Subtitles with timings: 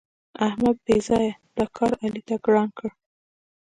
[0.47, 2.89] احمد بېځآیه دا کار علي ته ګران کړ.